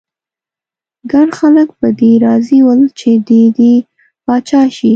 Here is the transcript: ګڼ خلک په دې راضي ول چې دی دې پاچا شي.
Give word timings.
ګڼ 1.11 1.27
خلک 1.39 1.67
په 1.79 1.87
دې 1.99 2.11
راضي 2.25 2.59
ول 2.65 2.81
چې 2.99 3.11
دی 3.27 3.43
دې 3.57 3.73
پاچا 4.25 4.61
شي. 4.77 4.89